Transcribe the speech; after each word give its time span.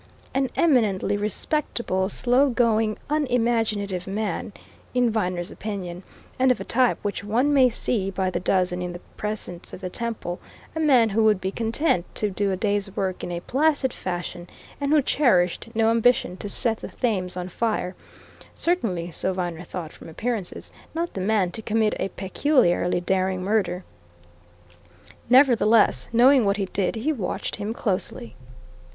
An 0.33 0.49
eminently 0.55 1.15
respectable, 1.15 2.09
slow 2.09 2.49
going, 2.49 2.97
unimaginative 3.11 4.07
man, 4.07 4.51
in 4.95 5.11
Viner's 5.11 5.51
opinion, 5.51 6.01
and 6.39 6.51
of 6.51 6.59
a 6.59 6.63
type 6.63 6.97
which 7.03 7.23
one 7.23 7.53
may 7.53 7.69
see 7.69 8.09
by 8.09 8.31
the 8.31 8.39
dozen 8.39 8.81
in 8.81 8.93
the 8.93 9.01
precincts 9.15 9.73
of 9.73 9.81
the 9.81 9.91
Temple; 9.91 10.39
a 10.75 10.79
man 10.79 11.09
who 11.09 11.23
would 11.23 11.39
be 11.39 11.51
content 11.51 12.05
to 12.15 12.31
do 12.31 12.51
a 12.51 12.57
day's 12.57 12.95
work 12.95 13.23
in 13.23 13.31
a 13.31 13.41
placid 13.41 13.93
fashion, 13.93 14.47
and 14.79 14.91
who 14.91 15.03
cherished 15.03 15.69
no 15.75 15.91
ambition 15.91 16.35
to 16.37 16.49
set 16.49 16.77
the 16.77 16.87
Thames 16.87 17.37
on 17.37 17.47
fire; 17.47 17.93
certainly, 18.55 19.11
so 19.11 19.33
Viner 19.33 19.63
thought 19.63 19.93
from 19.93 20.09
appearances, 20.09 20.71
not 20.95 21.13
the 21.13 21.21
man 21.21 21.51
to 21.51 21.61
commit 21.61 21.93
a 21.99 22.07
peculiarly 22.07 23.01
daring 23.01 23.43
murder. 23.43 23.83
Nevertheless, 25.29 26.09
knowing 26.11 26.43
what 26.43 26.57
he 26.57 26.65
did, 26.65 26.95
he 26.95 27.13
watched 27.13 27.57
him 27.57 27.71
closely. 27.71 28.35